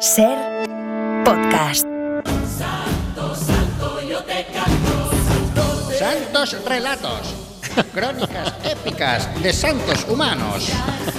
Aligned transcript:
Ser 0.00 0.36
podcast. 1.24 1.86
Santos 5.98 6.56
Relatos. 6.66 7.34
Crónicas 7.94 8.52
épicas 8.64 9.42
de 9.42 9.52
santos 9.52 10.06
humanos. 10.08 10.68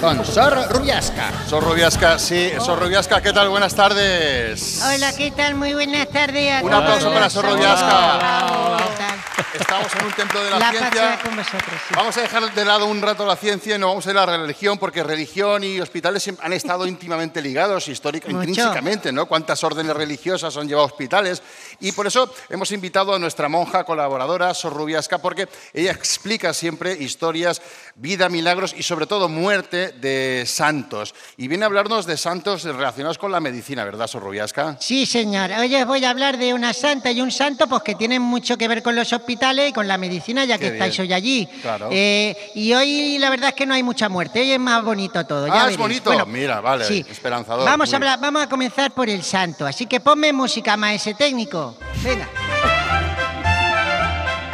Con 0.00 0.24
Sor 0.24 0.68
Rubiasca. 0.70 1.30
Sor 1.48 1.64
Rubiasca, 1.64 2.18
sí, 2.18 2.52
Sor 2.64 2.80
Rubiasca, 2.80 3.20
¿qué 3.20 3.32
tal? 3.32 3.48
Buenas 3.48 3.74
tardes. 3.74 4.80
Hola, 4.84 5.12
¿qué 5.12 5.30
tal? 5.32 5.56
Muy 5.56 5.74
buenas 5.74 6.08
tardes 6.08 6.52
a 6.52 6.64
Un 6.64 6.72
aplauso 6.72 7.12
para 7.12 7.28
Sor 7.30 7.46
Rubiasca. 7.46 8.16
Hola, 8.16 8.76
¿qué 8.78 8.96
tal? 8.96 9.37
Estamos 9.54 9.94
en 9.94 10.04
un 10.06 10.12
templo 10.12 10.42
de 10.44 10.50
la, 10.50 10.58
La 10.58 10.70
ciencia. 10.70 11.18
con 11.22 11.36
vosotros. 11.36 11.80
sí. 11.88 11.94
Vamos 11.94 12.16
a 12.16 12.20
dejar 12.20 12.52
de 12.54 12.64
lado 12.64 12.86
un 12.86 13.00
rato 13.00 13.24
la 13.24 13.36
ciencia 13.36 13.76
y 13.76 13.78
nos 13.78 13.88
vamos 13.90 14.06
a 14.06 14.10
ir 14.10 14.18
a 14.18 14.26
la 14.26 14.36
religión, 14.38 14.76
porque 14.78 15.02
religión 15.02 15.64
y 15.64 15.80
hospitales 15.80 16.22
siempre 16.22 16.44
han 16.44 16.52
estado 16.52 16.86
íntimamente 16.86 17.40
ligados, 17.40 17.88
histórica, 17.88 18.28
Mucho. 18.28 18.40
intrínsecamente, 18.40 19.10
¿no? 19.12 19.26
Cuántas 19.26 19.64
órdenes 19.64 19.96
religiosas 19.96 20.56
han 20.56 20.68
llevado 20.68 20.84
a 20.86 20.90
hospitales. 20.90 21.42
Y 21.80 21.92
por 21.92 22.06
eso 22.06 22.32
hemos 22.50 22.70
invitado 22.72 23.14
a 23.14 23.18
nuestra 23.18 23.48
monja 23.48 23.84
colaboradora, 23.84 24.52
Sor 24.52 24.74
Rubiasca, 24.74 25.18
porque 25.18 25.48
ella 25.72 25.92
explica 25.92 26.52
siempre 26.52 26.92
historias, 26.92 27.62
vida, 27.94 28.28
milagros 28.28 28.74
y 28.76 28.82
sobre 28.82 29.06
todo 29.06 29.28
muerte 29.28 29.92
de 29.92 30.44
santos. 30.46 31.14
Y 31.38 31.48
viene 31.48 31.64
a 31.64 31.66
hablarnos 31.66 32.04
de 32.04 32.16
santos 32.18 32.64
relacionados 32.64 33.16
con 33.16 33.32
la 33.32 33.40
medicina, 33.40 33.84
¿verdad, 33.84 34.06
Sor 34.08 34.22
Rubiasca? 34.24 34.76
Sí, 34.80 35.06
señor. 35.06 35.50
Hoy 35.52 35.74
os 35.74 35.86
voy 35.86 36.04
a 36.04 36.10
hablar 36.10 36.36
de 36.36 36.52
una 36.52 36.72
santa 36.74 37.10
y 37.10 37.20
un 37.22 37.30
santo 37.30 37.66
pues, 37.66 37.82
que 37.82 37.94
tienen 37.94 38.20
mucho 38.20 38.58
que 38.58 38.68
ver 38.68 38.82
con 38.82 38.94
los 38.94 39.10
hospitales 39.12 39.37
y 39.68 39.72
con 39.72 39.88
la 39.88 39.98
medicina, 39.98 40.44
ya 40.44 40.58
Qué 40.58 40.66
que 40.66 40.72
estáis 40.74 40.98
hoy 40.98 41.12
allí. 41.12 41.48
Claro. 41.62 41.88
Eh, 41.90 42.36
y 42.54 42.72
hoy 42.74 43.18
la 43.18 43.30
verdad 43.30 43.50
es 43.50 43.54
que 43.54 43.66
no 43.66 43.74
hay 43.74 43.82
mucha 43.82 44.08
muerte, 44.08 44.40
hoy 44.40 44.52
es 44.52 44.60
más 44.60 44.84
bonito 44.84 45.24
todo. 45.26 45.46
ya 45.46 45.64
Ah, 45.64 45.70
es 45.70 45.76
bonito. 45.76 46.12
Mira, 46.26 46.60
vale, 46.60 46.86
esperanzador, 47.08 47.64
Vamos 47.64 47.92
a, 47.92 47.96
hablar, 47.96 48.18
vamos 48.20 48.42
a 48.42 48.48
comenzar 48.48 48.92
por 48.92 49.08
el 49.08 49.22
santo, 49.22 49.66
así 49.66 49.86
que 49.86 50.00
ponme 50.00 50.32
música, 50.32 50.76
maese 50.76 51.14
técnico. 51.14 51.76
Venga. 52.02 52.28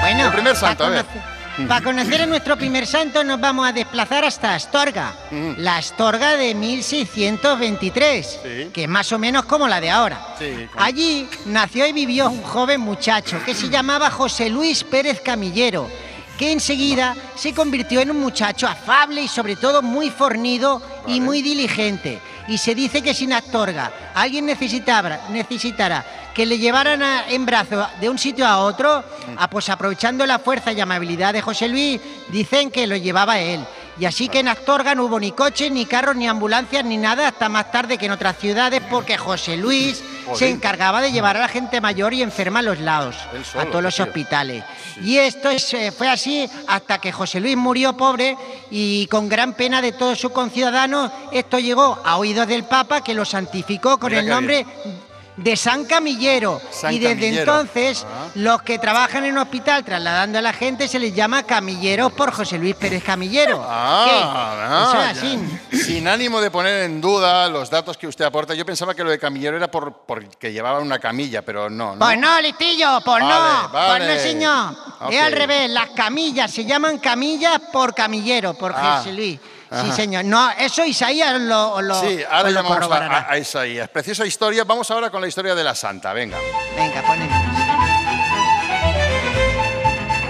Bueno, 0.04 0.26
El 0.26 0.32
primer 0.32 0.54
santo, 0.54 0.84
a 0.84 0.90
ver. 0.90 1.33
Para 1.68 1.84
conocer 1.84 2.20
a 2.22 2.26
nuestro 2.26 2.56
primer 2.56 2.84
santo 2.84 3.22
nos 3.22 3.40
vamos 3.40 3.66
a 3.68 3.72
desplazar 3.72 4.24
hasta 4.24 4.56
Astorga, 4.56 5.14
la 5.56 5.76
Astorga 5.76 6.36
de 6.36 6.52
1623, 6.52 8.40
Sí. 8.42 8.70
que 8.72 8.82
es 8.84 8.88
más 8.88 9.12
o 9.12 9.18
menos 9.20 9.44
como 9.44 9.68
la 9.68 9.80
de 9.80 9.88
ahora. 9.90 10.34
Sí, 10.38 10.68
Allí 10.76 11.28
nació 11.46 11.86
y 11.86 11.92
vivió 11.92 12.28
un 12.28 12.42
joven 12.42 12.80
muchacho 12.80 13.38
que 13.46 13.54
se 13.54 13.68
llamaba 13.68 14.10
José 14.10 14.50
Luis 14.50 14.82
Pérez 14.82 15.20
Camillero, 15.20 15.88
que 16.38 16.52
enseguida 16.52 17.14
se 17.36 17.52
convirtió 17.54 18.00
en 18.00 18.10
un 18.10 18.20
muchacho 18.20 18.66
afable 18.66 19.22
y 19.22 19.28
sobre 19.28 19.56
todo 19.56 19.82
muy 19.82 20.10
fornido 20.10 20.82
y 21.06 21.20
muy 21.20 21.42
diligente. 21.42 22.20
Y 22.48 22.58
se 22.58 22.74
dice 22.74 23.02
que 23.02 23.14
sin 23.14 23.32
Astorga 23.32 23.92
alguien 24.14 24.46
necesitara, 24.46 25.28
necesitara 25.30 26.04
que 26.34 26.44
le 26.44 26.58
llevaran 26.58 27.02
a- 27.02 27.28
en 27.28 27.46
brazos 27.46 27.86
de 28.00 28.10
un 28.10 28.18
sitio 28.18 28.46
a 28.46 28.58
otro, 28.58 29.04
ah, 29.36 29.48
pues 29.48 29.68
aprovechando 29.68 30.26
la 30.26 30.40
fuerza 30.40 30.72
y 30.72 30.80
amabilidad 30.80 31.32
de 31.32 31.40
José 31.40 31.68
Luis, 31.68 32.00
dicen 32.28 32.70
que 32.70 32.86
lo 32.88 32.96
llevaba 32.96 33.38
él. 33.38 33.64
Y 33.98 34.06
así 34.06 34.28
que 34.28 34.40
en 34.40 34.48
Astorga 34.48 34.96
no 34.96 35.04
hubo 35.04 35.20
ni 35.20 35.30
coches, 35.30 35.70
ni 35.70 35.86
carros, 35.86 36.16
ni 36.16 36.26
ambulancias, 36.26 36.84
ni 36.84 36.96
nada, 36.96 37.28
hasta 37.28 37.48
más 37.48 37.70
tarde 37.70 37.96
que 37.96 38.06
en 38.06 38.12
otras 38.12 38.36
ciudades, 38.38 38.82
porque 38.90 39.16
José 39.16 39.56
Luis 39.56 40.02
se 40.34 40.48
encargaba 40.48 41.00
de 41.00 41.12
llevar 41.12 41.36
a 41.36 41.40
la 41.40 41.48
gente 41.48 41.80
mayor 41.80 42.14
y 42.14 42.22
enferma 42.22 42.60
a 42.60 42.62
los 42.62 42.80
lados, 42.80 43.16
solo, 43.44 43.62
a 43.62 43.66
todos 43.66 43.82
los 43.82 43.94
tío. 43.94 44.04
hospitales. 44.04 44.64
Y 45.02 45.18
esto 45.18 45.50
es, 45.50 45.74
eh, 45.74 45.92
fue 45.92 46.08
así 46.08 46.48
hasta 46.66 46.98
que 46.98 47.12
José 47.12 47.40
Luis 47.40 47.56
murió 47.56 47.96
pobre 47.96 48.36
y 48.70 49.06
con 49.08 49.28
gran 49.28 49.54
pena 49.54 49.82
de 49.82 49.92
todos 49.92 50.18
sus 50.18 50.32
conciudadanos, 50.32 51.10
esto 51.32 51.58
llegó 51.58 52.00
a 52.04 52.16
oídos 52.16 52.48
del 52.48 52.64
Papa 52.64 53.02
que 53.02 53.14
lo 53.14 53.24
santificó 53.24 53.98
con 53.98 54.10
Mira 54.10 54.22
el 54.22 54.28
nombre 54.28 54.66
de 55.36 55.56
San 55.56 55.84
Camillero. 55.84 56.60
San 56.70 56.94
y 56.94 56.98
desde 56.98 57.14
Camillero. 57.16 57.40
entonces, 57.60 58.06
Ah. 58.08 58.28
los 58.36 58.62
que 58.62 58.78
trabajan 58.78 59.24
en 59.24 59.32
un 59.32 59.38
hospital 59.38 59.84
trasladando 59.84 60.38
a 60.38 60.42
la 60.42 60.52
gente 60.52 60.86
se 60.86 60.98
les 60.98 61.14
llama 61.14 61.42
camilleros 61.42 62.12
por 62.12 62.32
José 62.32 62.56
Luis 62.58 62.76
Pérez 62.76 63.02
Camillero. 63.02 63.64
Ah, 63.68 64.04
¿Qué? 64.06 64.20
ah, 64.22 64.84
Eso 64.88 64.94
ya. 64.94 65.10
es 65.10 65.18
así. 65.18 65.84
Sin 65.84 66.06
ánimo 66.08 66.40
de 66.40 66.50
poner 66.50 66.84
en 66.84 67.00
duda 67.00 67.48
los 67.48 67.68
datos 67.68 67.96
que 67.98 68.06
usted 68.06 68.24
aporta, 68.24 68.54
yo 68.54 68.64
pensaba 68.64 68.94
que 68.94 69.02
lo 69.02 69.10
de 69.10 69.18
camillero 69.18 69.56
era 69.56 69.68
por 69.68 70.04
porque 70.06 70.52
llevaba 70.52 70.78
una 70.80 70.98
camilla, 70.98 71.42
pero 71.42 71.68
no. 71.68 71.92
¿no? 71.94 71.98
Pues 71.98 72.18
no, 72.18 72.40
listillo, 72.40 73.00
pues 73.04 73.22
Vale, 73.22 73.62
no, 73.62 73.68
vale. 73.70 74.04
pues 74.06 74.16
no, 74.16 74.22
señor. 74.22 74.74
Es 75.10 75.20
al 75.20 75.32
revés, 75.32 75.68
las 75.70 75.90
camillas 75.90 76.50
se 76.50 76.64
llaman 76.64 76.98
camillas 76.98 77.58
por 77.72 77.94
camillero, 77.94 78.54
por 78.54 78.72
Ah, 78.76 78.98
José 78.98 79.12
Luis. 79.12 79.38
Sí, 79.82 79.92
señor. 79.92 80.24
No, 80.24 80.50
eso 80.52 80.84
Isaías 80.84 81.40
lo, 81.40 81.80
lo, 81.82 82.00
Sí, 82.00 82.20
ahora 82.30 82.50
lo 82.50 82.62
llamamos 82.62 82.90
a, 82.90 83.30
a 83.30 83.38
Isaías. 83.38 83.88
Preciosa 83.88 84.26
historia. 84.26 84.64
Vamos 84.64 84.90
ahora 84.90 85.10
con 85.10 85.20
la 85.20 85.28
historia 85.28 85.54
de 85.54 85.64
la 85.64 85.74
santa. 85.74 86.12
Venga. 86.12 86.38
Venga, 86.76 87.02
ponemos. 87.02 87.36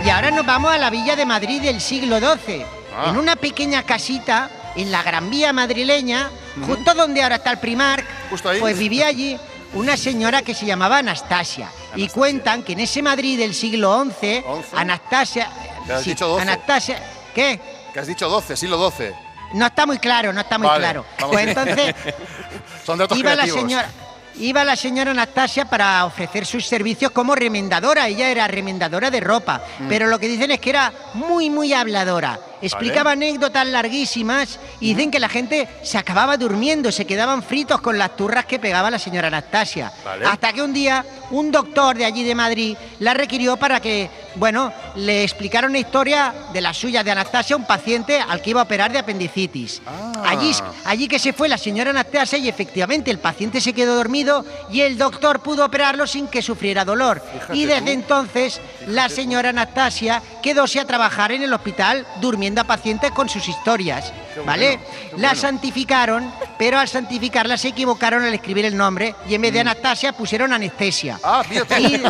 Y 0.04 0.10
ahora 0.10 0.30
nos 0.30 0.44
vamos 0.44 0.70
a 0.72 0.78
la 0.78 0.90
villa 0.90 1.16
de 1.16 1.24
Madrid 1.24 1.62
del 1.62 1.80
siglo 1.80 2.18
XII. 2.18 2.64
Ah. 2.96 3.06
En 3.08 3.16
una 3.16 3.36
pequeña 3.36 3.82
casita 3.84 4.50
en 4.76 4.92
la 4.92 5.02
Gran 5.02 5.30
Vía 5.30 5.52
madrileña, 5.52 6.30
justo 6.66 6.94
donde 6.94 7.22
ahora 7.22 7.36
está 7.36 7.52
el 7.52 7.58
Primark, 7.58 8.04
Justo 8.30 8.50
ahí. 8.50 8.60
pues 8.60 8.78
vivía 8.78 9.06
allí 9.06 9.38
una 9.72 9.96
señora 9.96 10.42
que 10.42 10.54
se 10.54 10.66
llamaba 10.66 10.98
Anastasia. 10.98 11.70
Y 11.96 12.08
cuentan 12.08 12.62
que 12.62 12.72
en 12.74 12.80
ese 12.80 13.02
Madrid 13.02 13.38
del 13.38 13.54
siglo 13.54 14.04
XI, 14.20 14.42
¿Once? 14.46 14.70
Anastasia... 14.76 15.48
Te 15.86 15.92
has 15.94 16.04
dicho 16.04 16.28
doce. 16.28 16.42
Anastasia... 16.42 17.02
¿Qué? 17.34 17.58
Que 17.92 18.00
has 18.00 18.06
dicho 18.06 18.28
12, 18.28 18.56
siglo 18.56 18.76
12. 18.76 19.14
No 19.52 19.66
está 19.66 19.86
muy 19.86 19.98
claro, 19.98 20.32
no 20.32 20.40
está 20.40 20.58
muy 20.58 20.66
Vale, 20.68 20.80
claro. 20.80 21.04
Pues 21.30 21.46
entonces 21.48 21.94
Son 22.84 22.98
datos 22.98 23.16
iba 23.18 23.34
la 23.34 23.46
señora 23.46 23.88
iba 24.36 24.64
la 24.64 24.74
señora 24.74 25.12
Anastasia 25.12 25.64
para 25.64 26.04
ofrecer 26.04 26.44
sus 26.44 26.66
servicios 26.66 27.12
como 27.12 27.36
remendadora 27.36 28.08
ella 28.08 28.28
era 28.30 28.48
remendadora 28.48 29.08
de 29.08 29.20
ropa 29.20 29.62
Mm. 29.78 29.88
pero 29.88 30.08
lo 30.08 30.18
que 30.18 30.26
dicen 30.26 30.50
es 30.50 30.58
que 30.58 30.70
era 30.70 30.92
muy 31.14 31.50
muy 31.50 31.72
habladora 31.72 32.40
explicaba 32.60 33.12
anécdotas 33.12 33.64
larguísimas 33.68 34.58
y 34.80 34.92
dicen 34.94 35.12
que 35.12 35.20
la 35.20 35.28
gente 35.28 35.68
se 35.84 35.98
acababa 35.98 36.36
durmiendo 36.36 36.90
se 36.90 37.04
quedaban 37.06 37.44
fritos 37.44 37.80
con 37.80 37.96
las 37.96 38.16
turras 38.16 38.44
que 38.46 38.58
pegaba 38.58 38.90
la 38.90 38.98
señora 38.98 39.28
Anastasia 39.28 39.92
Vale. 40.04 40.26
hasta 40.26 40.52
que 40.52 40.62
un 40.62 40.72
día 40.72 41.04
un 41.30 41.52
doctor 41.52 41.96
de 41.96 42.04
allí 42.04 42.24
de 42.24 42.34
Madrid 42.34 42.76
la 42.98 43.14
requirió 43.14 43.56
para 43.56 43.78
que 43.78 44.10
bueno 44.36 44.72
le 44.96 45.22
explicara 45.22 45.66
una 45.66 45.78
historia 45.78 46.32
de 46.52 46.60
la 46.60 46.72
suya 46.74 47.02
de 47.02 47.10
Anastasia 47.10 47.54
a 47.54 47.58
un 47.58 47.66
paciente 47.66 48.20
al 48.20 48.40
que 48.42 48.50
iba 48.50 48.60
a 48.60 48.64
operar 48.64 48.92
de 48.92 48.98
apendicitis 48.98 49.80
Ah. 49.86 50.12
allí 50.28 50.52
Allí 50.84 51.08
que 51.08 51.18
se 51.18 51.32
fue 51.32 51.48
la 51.48 51.58
señora 51.58 51.90
Anastasia 51.90 52.38
y 52.38 52.48
efectivamente 52.48 53.10
el 53.10 53.18
paciente 53.18 53.60
se 53.60 53.72
quedó 53.72 53.94
dormido 53.96 54.44
y 54.70 54.80
el 54.82 54.96
doctor 54.98 55.40
pudo 55.40 55.64
operarlo 55.64 56.06
sin 56.06 56.28
que 56.28 56.42
sufriera 56.42 56.84
dolor. 56.84 57.22
Fíjate 57.32 57.56
y 57.56 57.64
desde 57.64 57.82
tú. 57.86 57.90
entonces 57.90 58.60
la 58.86 59.08
señora 59.08 59.48
Anastasia 59.50 60.22
quedóse 60.42 60.80
a 60.80 60.84
trabajar 60.86 61.32
en 61.32 61.42
el 61.42 61.52
hospital 61.52 62.06
durmiendo 62.20 62.60
a 62.60 62.64
pacientes 62.64 63.10
con 63.10 63.28
sus 63.28 63.48
historias. 63.48 64.12
¿Vale? 64.44 64.76
bueno, 64.78 65.18
la 65.22 65.28
bueno. 65.28 65.40
santificaron, 65.40 66.32
pero 66.58 66.78
al 66.78 66.88
santificarla 66.88 67.56
se 67.56 67.68
equivocaron 67.68 68.24
al 68.24 68.34
escribir 68.34 68.64
el 68.64 68.76
nombre 68.76 69.14
y 69.28 69.34
en 69.34 69.42
vez 69.42 69.52
de 69.52 69.60
Anastasia 69.60 70.12
pusieron 70.12 70.52
anestesia. 70.52 71.14
Mm. 71.16 71.20
Ah, 71.22 71.44
fíjate. 71.48 71.80
Y- 71.80 72.02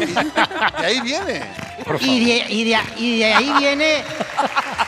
ahí 0.83 1.01
viene. 1.01 1.43
Y 2.01 2.25
de, 2.25 2.47
y 2.49 2.65
de- 2.65 2.79
y 2.97 3.19
de 3.19 3.35
ahí 3.35 3.53
viene. 3.59 4.05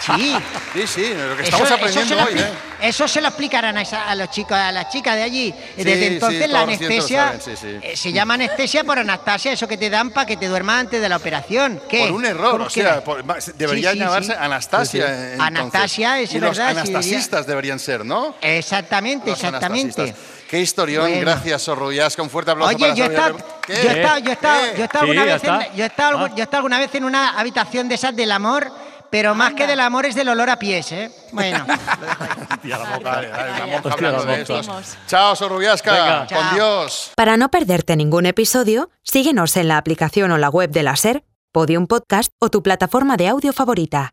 Sí, 0.01 0.37
Sí, 0.77 0.87
sí, 0.87 1.15
lo 1.15 1.37
que 1.37 1.43
estamos 1.45 1.67
eso, 1.67 1.75
aprendiendo 1.75 2.15
se 2.15 2.21
lo 2.21 2.27
hoy, 2.27 2.39
¿eh? 2.39 2.53
eso 2.83 3.09
se 3.09 3.21
lo 3.23 3.29
explicarán 3.29 3.79
a, 3.79 3.83
esa- 3.83 4.09
a 4.11 4.15
los 4.15 4.31
chicos, 4.31 4.53
a 4.53 4.71
las 4.73 4.91
chicas 4.91 5.15
de 5.17 5.23
allí. 5.23 5.55
Sí, 5.77 5.85
Desde 5.85 5.99
sí, 6.01 6.07
entonces 6.15 6.51
la 6.51 6.61
anestesia 6.61 7.25
saben, 7.27 7.41
sí, 7.41 7.53
sí. 7.57 7.79
eh, 7.83 7.97
se 7.97 8.13
llama 8.13 8.35
anestesia 8.35 8.85
por 8.85 8.99
Anastasia, 8.99 9.53
eso 9.53 9.67
que 9.67 9.79
te 9.79 9.89
dan 9.89 10.11
para 10.11 10.27
que 10.27 10.37
te 10.37 10.49
duermas 10.49 10.81
antes 10.81 11.01
de 11.01 11.09
la 11.09 11.17
operación. 11.17 11.81
¿Qué? 11.89 12.01
Por 12.01 12.13
un 12.13 12.27
error, 12.27 12.53
¿Cómo 12.53 12.65
o 12.67 12.71
sea, 12.71 12.83
era? 12.83 13.01
por- 13.05 13.25
debería 13.55 13.93
Sí, 13.93 13.97
sí, 13.99 14.05
llamarse 14.05 14.33
sí. 14.33 14.39
Anastasia. 14.39 15.07
entonces. 15.07 15.41
Anastasia, 15.41 16.21
es 16.21 16.35
y 16.35 16.41
los 16.41 16.57
verdad, 16.59 16.71
anastasistas 16.79 17.47
deberían 17.47 17.79
ser, 17.79 18.05
¿no? 18.05 18.35
Exactamente, 18.43 19.31
Los 19.31 19.43
exactamente. 19.43 20.15
Qué 20.51 20.61
historión, 20.61 21.03
Bueno. 21.09 21.21
gracias, 21.23 21.63
Sor 21.63 21.79
Rubiasca. 21.79 22.23
Un 22.23 22.31
fuerte 22.31 22.51
aplauso 22.53 22.77
Oye, 22.77 22.85
para 22.85 22.95
yo 22.95 23.05
he 23.05 23.09
estado, 23.09 23.39
yo 23.67 23.75
he 23.75 23.97
estado, 24.01 24.19
yo 24.19 24.31
he 24.31 24.33
estado, 24.33 24.61
¿Qué? 24.63 24.77
yo 24.77 24.83
he 24.83 24.85
estado 24.85 25.05
Sí, 25.05 25.11
alguna 25.11 25.27
ya 25.27 25.33
vez 25.35 25.45
en, 25.45 25.55
está. 25.55 25.75
yo 25.75 25.83
he 25.83 25.87
estado, 25.87 26.19
Ah. 26.19 26.29
yo 26.29 26.37
he 26.37 26.43
estado 26.43 26.57
alguna 26.59 26.79
vez 26.79 26.95
en 26.95 27.05
una 27.05 27.39
habitación 27.39 27.89
de 27.89 27.95
esas 27.97 28.15
del 28.15 28.31
amor, 28.31 28.71
pero 29.11 29.35
más 29.35 29.55
que 29.55 29.67
del 29.67 29.81
amor 29.81 30.07
es 30.07 30.15
del 30.15 30.29
olor 30.29 30.51
a 30.51 30.59
pies, 30.59 30.93
¿eh? 30.93 31.11
Bueno. 31.33 31.65
Tía, 32.63 32.79
la 32.79 32.97
boca. 32.97 33.11
Dale, 33.11 33.29
dale, 33.29 33.77
hablando 33.91 34.25
la 34.25 34.37
de 34.37 34.43
estos. 34.43 34.69
Chao, 35.07 35.37
Sor 35.37 35.51
Rubiasca. 35.51 35.93
Venga. 35.93 36.19
Con 36.19 36.29
Chao. 36.29 36.55
Dios. 36.55 37.13
Para 37.17 37.37
no 37.37 37.51
perderte 37.51 37.97
ningún 37.97 38.27
episodio, 38.27 38.91
síguenos 39.03 39.57
en 39.57 39.69
la 39.69 39.79
aplicación 39.79 40.31
o 40.33 40.39
la 40.39 40.49
web 40.49 40.71
de 40.71 40.83
la 40.83 40.97
SER, 40.97 41.25
Podium 41.53 41.87
Podcast 41.87 42.31
o 42.41 42.51
tu 42.51 42.63
plataforma 42.63 43.17
de 43.17 43.29
audio 43.29 43.53
favorita. 43.53 44.13